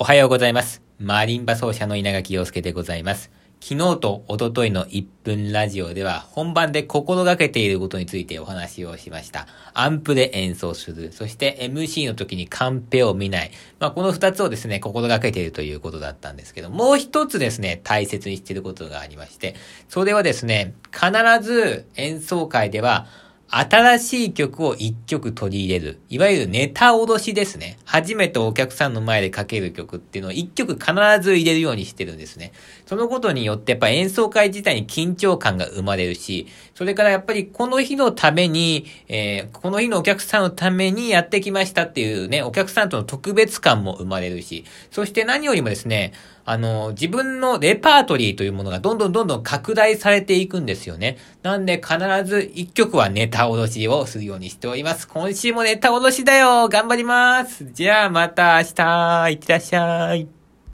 [0.00, 0.80] おはようございます。
[1.00, 3.32] マーリンバ奏者の稲垣陽介でございます。
[3.60, 9.48] 昨日と一昨日の1分ラジオでは本番で心がけていることについてお話をしました。
[9.74, 11.10] アンプで演奏する。
[11.10, 13.50] そして MC の時にカンペを見ない。
[13.80, 19.56] まあ、この2つをですね、心がけているということだったんですけど、もう一つですね、大切にしていることがありまして、
[19.88, 21.10] それはですね、必
[21.42, 23.08] ず演奏会では
[23.50, 26.00] 新しい曲を一曲取り入れる。
[26.10, 27.78] いわゆるネタ脅しですね。
[27.86, 30.92] 初めてお客さんの前でかける曲っていうのを一曲必
[31.22, 32.52] ず入れるようにしてるんですね。
[32.84, 46.12] そのことによってやっぱ演奏会自体に緊張感が生まれるし、それからやっぱりこの日のために、えー、この日のお客さんのためにやってきましたっていうね、お客さんとの特別感も生まれるし、そして何よりもですね、
[46.44, 51.18] あの、自分のレパートリーというものがどんどんどんどん拡大されていくんですよね。
[51.42, 55.06] なんで必ず一曲はネタ脅しをするようにしております。
[55.08, 56.68] 今週もネタ脅しだよ。
[56.68, 57.64] 頑張ります。
[57.72, 59.30] じゃあまた明日。
[59.30, 60.37] いってらっしゃい。